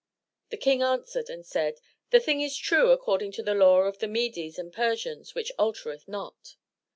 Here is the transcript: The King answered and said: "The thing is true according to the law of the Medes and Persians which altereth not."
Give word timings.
The 0.49 0.57
King 0.57 0.81
answered 0.81 1.29
and 1.29 1.45
said: 1.45 1.79
"The 2.09 2.19
thing 2.19 2.41
is 2.41 2.57
true 2.57 2.89
according 2.89 3.33
to 3.33 3.43
the 3.43 3.53
law 3.53 3.81
of 3.81 3.99
the 3.99 4.07
Medes 4.07 4.57
and 4.57 4.73
Persians 4.73 5.35
which 5.35 5.51
altereth 5.59 6.07
not." 6.07 6.55